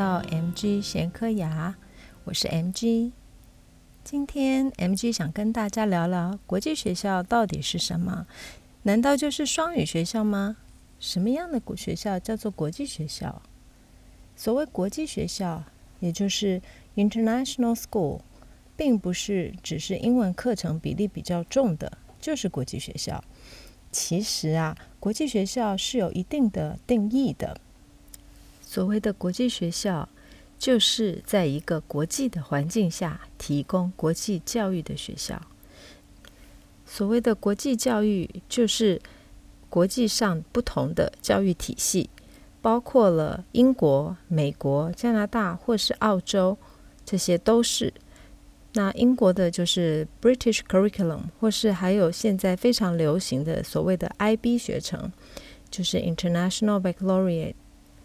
[0.00, 1.76] 到 MG 闲科牙，
[2.24, 3.12] 我是 MG。
[4.02, 8.26] 今天 MG 想跟大家聊聊国际学校到底是什么？
[8.84, 10.56] 难道就是双语学校吗？
[10.98, 13.42] 什么样的学校叫做国际学校？
[14.34, 15.62] 所谓国际学校，
[15.98, 16.62] 也就是
[16.96, 18.20] International School，
[18.78, 23.22] 并不是只是英文课程比例比较重的，就是国际学校。
[23.92, 27.60] 其实啊，国际学校是有一定的定义的。
[28.70, 30.08] 所谓的国际学校，
[30.56, 35.42] 就是在一个国际的环境下提供国际教育的学校。
[36.86, 39.02] 所谓的国际教育，就是
[39.68, 42.08] 国际上不同的教育体系，
[42.62, 46.56] 包括了英国、美国、加拿大或是澳洲，
[47.04, 47.92] 这些都是。
[48.74, 55.10] 那英国的就是 British Curriculum，或是还有现在非常流行的所谓的 IB 学程，
[55.68, 57.54] 就是 International Baccalaureate。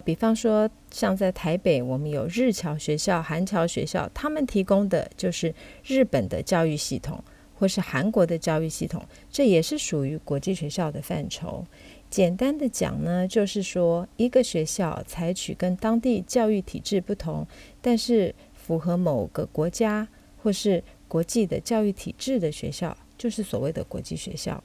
[0.06, 5.53] 比方说，像在台北，我们有日侨学校、韩侨学校，他们提供的就是
[5.84, 7.22] 日本的教育系统，
[7.56, 11.66] 或是韩国的教育系统，这也是属于国际学校的范畴。
[12.09, 17.45] 简单的讲呢，就是说一个学校采取跟当地教育体制不同，
[17.81, 20.08] 但是符合某个国家。
[20.45, 24.64] 或是国际的教育体制的学校，就是所谓的国际学校。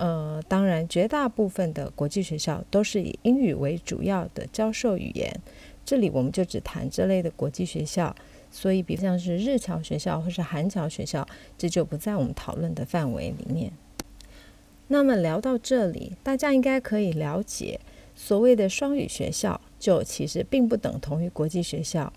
[0.00, 5.30] 呃，当然，绝大部分的国际学校都是以英语为主要的教授语言。
[5.84, 8.16] 这里我们就只谈这类的国际学校，
[8.50, 11.28] 所以，比方是日侨学校或是韩侨学校，
[11.58, 13.70] 这就不在我们讨论的范围里面。
[14.88, 17.78] 那么聊到这里，大家应该可以了解，
[18.14, 22.10] 所谓的双语学校，就其实并不等同于国际学校。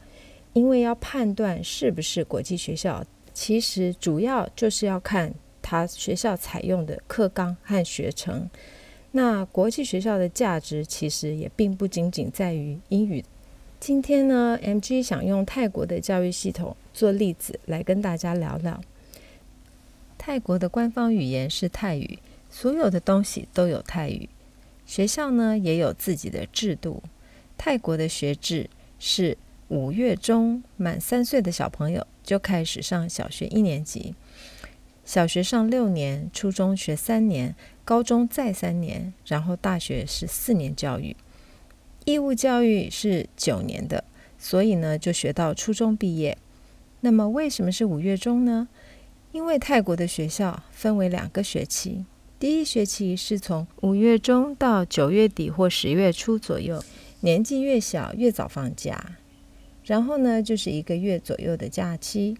[0.53, 5.33] 因为要判断是不是国际学校，其实主要就是要看
[5.63, 8.47] 他学校采用的课纲和学程。
[9.13, 13.25] 那国际学校的价值其实也并不仅仅在于英语。
[13.79, 18.79] 今天呢，MG 想用泰国的教育系统做例子来跟大家聊聊。
[20.17, 22.19] 泰国的官方语言是泰语，
[22.51, 24.29] 所有的东西都有泰语。
[24.85, 27.01] 学校呢也有自己的制度。
[27.57, 28.69] 泰国的学制
[28.99, 29.35] 是。
[29.69, 34.13] 五月中满三岁的小朋友就开始上小学一年级，
[35.05, 41.15] 小学上六年，初中学三年，高中再三年，然后大学是四年教育。
[42.05, 44.03] 义务教育是九年的，
[44.37, 46.37] 所以呢就学到初中毕业。
[47.01, 48.67] 那么为什么是五月中呢？
[49.33, 52.05] 因为泰国的学校分为两个学期，
[52.39, 56.83] 第一学期是从五月中到九月底或十月初左右，
[57.21, 59.17] 年纪越小越早放假。
[59.83, 62.37] 然后呢，就是一个月左右的假期，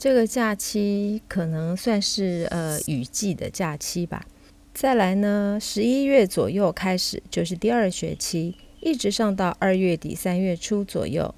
[0.00, 4.24] 这个假期可能算是呃雨季的假期吧。
[4.72, 11.34] 再来呢，十一月左右开始就是第二学期，一直上到二月底三月初左右。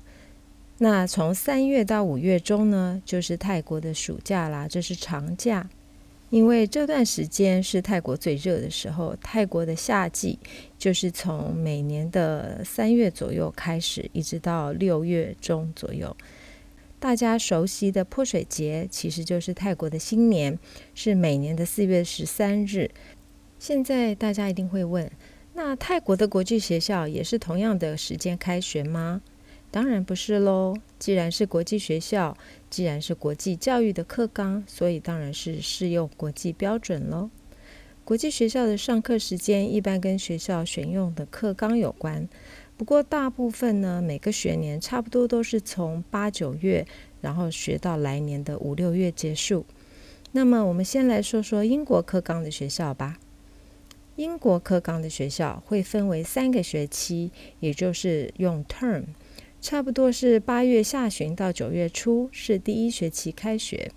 [0.78, 5.68] 那从三月到五月中呢，就是泰国的暑假啦，这是长假。
[6.30, 10.38] 因为这段时间是泰国最热的时候，泰国的夏季
[10.78, 16.16] 就是从每年的三月左右开始，一直到六月中左右。
[17.02, 20.56] 大家熟悉的泼水节其实就是泰国的新年，
[20.94, 22.92] 是每年的四月十三日。
[23.58, 25.10] 现在大家一定会问，
[25.54, 29.20] 那泰国的国际学校也是同样的时间开学吗？
[29.72, 30.76] 当然不是喽。
[31.00, 32.36] 既然是国际学校，
[32.70, 37.30] 既然是国际教育的课纲，所以当然是适用国际标准喽。
[38.04, 42.28] 国际学校的上课时间一般跟学校选用的课纲有关，
[42.82, 46.84] 不过大部分呢，每个学年差不多都是从八九月，
[47.20, 49.64] 然后学到来年的五六月结束。
[50.32, 53.20] 那么我们先来说说英国课纲的学校吧。
[54.16, 59.04] 英国课纲的学校会分为三个学期，也就是用 term。
[59.60, 63.92] 差不多是八月下旬到九月初是第一学期开学，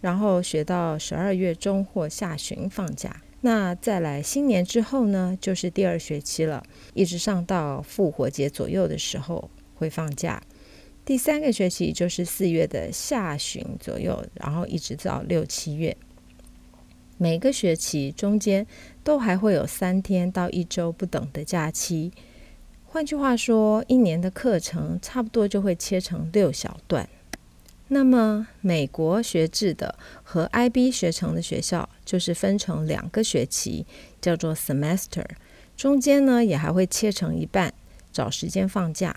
[0.00, 3.22] 然后学到十二月中或下旬放假。
[3.42, 10.42] 那再来新年之后呢，就是第二学期了，一直上到复活节左右的时候会放假。
[11.04, 15.96] 第三个学期就是四月的下旬左右，然后一直到六七月。
[17.18, 18.66] 每个学期中间
[19.04, 22.12] 都还会有三天到一周不等的假期。
[22.84, 27.08] 换句话说，一年的课程差不多就会切成六小段。
[27.88, 33.84] 那么，美国学制的和 IB 学程的学校就是分成两个学期，
[34.22, 35.26] 叫做 semester，
[35.76, 37.74] 中间呢也还会切成一半，
[38.10, 39.14] 找时间放假。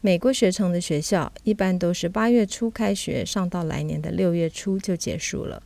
[0.00, 5.62] 美国学程的学校一般都是八月初开学，上到来年的六月初就结束了。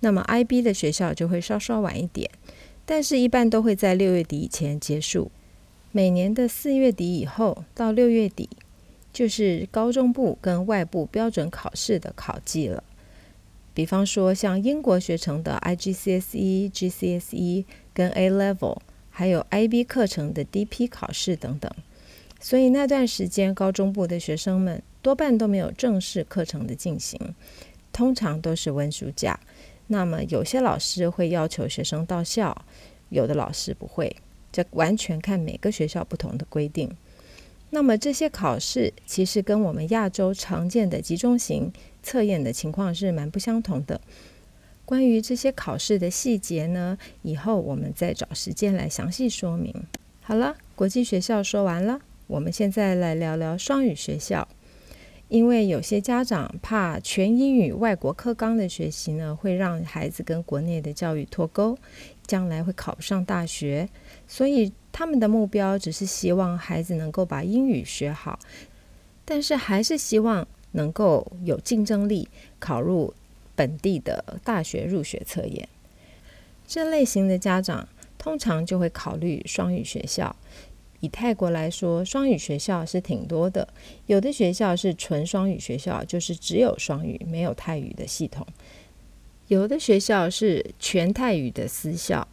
[0.00, 2.30] 那么 IB 的学校就会稍稍晚一点，
[2.86, 5.30] 但是一般都会在六月底以前结束。
[5.92, 8.48] 每年的四月底以后到六月底，
[9.12, 12.82] 就是高中部跟外部标准考试的考季了。
[13.76, 18.78] 比方说，像英国学成的 IGCSE、GCSE 跟 A Level，
[19.10, 21.70] 还有 IB 课程的 DP 考试等等。
[22.40, 27.20] 所以那段时间，高中部的学生们多半都没有正式课程的进行，
[27.92, 29.38] 通常都是温暑假。
[29.88, 32.56] 那么有些老师会要求学生到校，
[33.10, 34.16] 有的老师不会，
[34.50, 36.90] 这完全看每个学校不同的规定。
[37.70, 41.72] 那么这些考试其实跟我们亚洲常见的集中型
[42.02, 44.00] 测验的情况是蛮不相同的。
[44.84, 49.74] 关于这些考试的细节呢，以后我们再找时间来详细说明。
[50.20, 54.46] 好了，国际学校说完了，我们现在来聊聊双语学校。
[55.28, 61.76] 因为有些家长怕全英语外国课纲的学习呢，会让孩子跟国内的教育脱钩，
[62.28, 63.88] 将来会考不上大学，
[64.28, 68.38] 所以他们的目标只是希望孩子能够把英语学好，
[69.26, 70.48] 但是还是希望。
[70.72, 72.28] 能够有竞争力，
[72.58, 73.14] 考入
[73.54, 75.66] 本地的大学入学测验，
[76.68, 77.88] 这类型的家长
[78.18, 80.36] 通常就会考虑双语学校。
[81.00, 83.66] 以泰国来说，双语学校是挺多的，
[84.04, 88.44] 有的学校是纯双语学校，就是只有双语，没有泰语的系统；
[89.48, 92.28] 有的学校是全泰语的私校，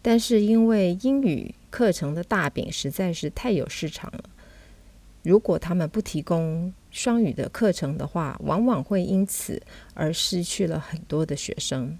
[0.00, 4.24] 但是因为英语课程的大饼实在是太有市场了。
[5.22, 9.60] 如果他们不提供双语的课程的话，往往会因此
[9.94, 11.98] 而失去了很多的学生。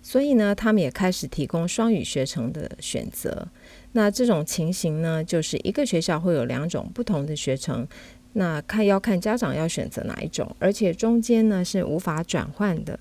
[0.00, 3.48] 所以呢，他们也开始提供双语学程的选择。
[3.92, 7.86] 那这种情形呢，就是一个学校会有两种不同的学程，
[8.34, 12.98] 那看要看家长要选择哪一种，而且中间呢是无法转换的。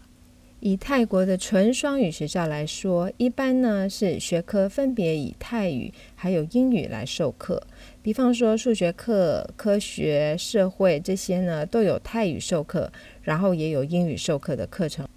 [0.60, 7.62] 以泰国的纯双语学校来说，一般呢是学科分别以泰语还有英语来授课。
[8.02, 15.08] 比方说数学课、科学、社会这些呢都有泰语授课，然后也有英语授课的课程。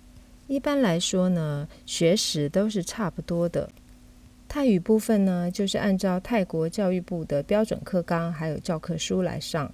[0.46, 3.68] 一般来说呢，学时都是差不多的。
[4.46, 9.72] 泰语部分呢，就是按照泰国教育部的标准课纲还有教科书来上。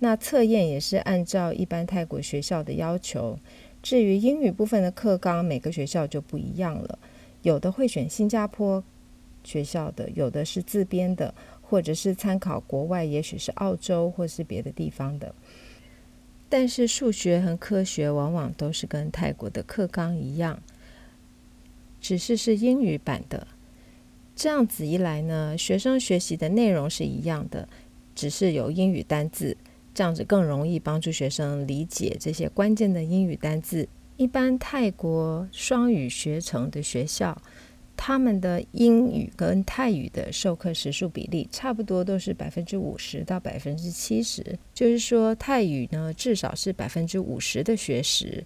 [0.00, 3.36] 那测验也是按照一般泰国学校的要求。
[3.82, 6.98] 至于英语部分的课纲，每个学校就不一样了，
[7.42, 8.82] 有的会选新加坡
[9.44, 11.32] 学校的，有的是自编的，
[11.62, 15.34] 或者是参考国外，也许是澳洲或是别的地方的。
[16.48, 20.60] 但是数学和科学往往都是跟泰国的课纲一样，
[22.00, 23.46] 只是是英语版的。
[24.34, 27.68] 这样子一来呢，学生学习的内容是一样的，
[28.14, 29.56] 只是有英语单字。
[29.98, 33.88] 这样子更容易帮助学生理解这些关键的英语单字。
[34.16, 37.36] 一般泰国双语学程的学校，
[37.96, 48.44] 他们的英语跟泰语的授课时数比例差不多都是百分之五十到百分之七十，就是说泰语呢至少是百分之五十的学时。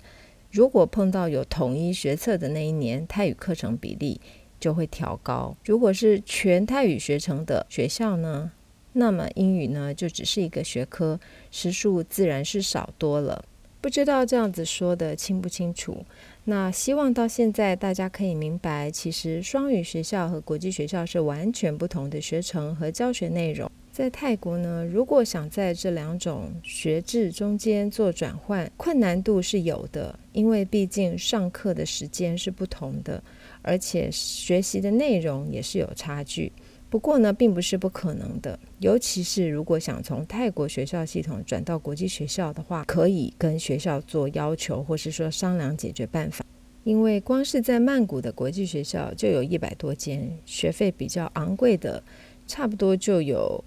[0.50, 4.19] 如果碰到有统一学测的那一年，泰语课程比例
[4.58, 5.54] 就会调高。
[5.66, 8.52] 如果是全泰语学程的学校呢，
[8.93, 11.19] 那么英语呢，就只是一个学科，
[11.50, 13.44] 时数自然是少多了。
[13.81, 16.05] 不知道这样子说得清不清楚？
[16.44, 23.69] 那希望到现在大家可以明白，其实双语学校和国际学校是完全不同的学程和教学内容。
[23.90, 33.23] 在泰国呢，如果想在这两种学制中间做转换，困难度是有的，因为毕竟上课的时间是不同的，
[33.62, 36.50] 而且学习的内容也是有差距。
[36.92, 38.58] 不过呢，并不是不可能的。
[38.80, 46.44] 尤其是如果想从泰国学校系统转到国际学校的话，可以跟学校做要求，或是说商量解决办法。
[46.84, 52.02] 因为光是在曼谷的国际学校就有一百多间，学费比较昂贵的，
[52.46, 53.64] 差不多就有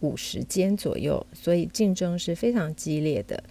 [0.00, 3.42] 五十间左右，所以竞争是非常激烈的。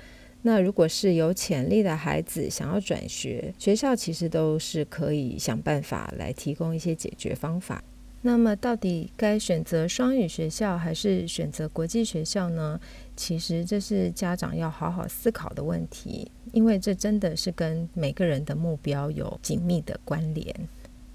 [0.44, 7.84] 那如果是有潜力的孩子想要转学，学校其实都是可以想办法来提供一些解决方法。
[8.28, 12.80] 那么，到底该选择双语学校还是选择国际学校呢？
[13.16, 20.56] 其实这是家长要好好思考的问题，因为这真的是跟每个人的目标有紧密的关联。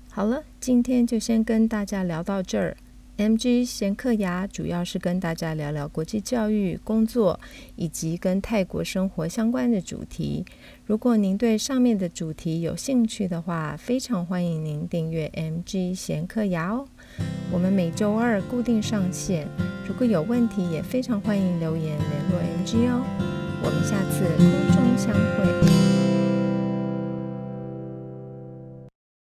[0.09, 2.77] 好了，今天就先跟大家聊到这儿。
[3.21, 7.39] MG 闲嗑牙主要是跟大家聊聊国际教育、工作
[7.77, 10.43] 以及跟泰国生活相关的主题。
[10.87, 16.89] 如果您对上面的主题有兴趣的话，非常欢迎您订阅 MG 闲嗑牙哦。
[17.53, 19.47] 我们每周二固定上线，
[19.87, 23.05] 如果有问题，也非常欢迎留言联络 MG 哦。
[23.63, 26.00] 我们下次空中相会。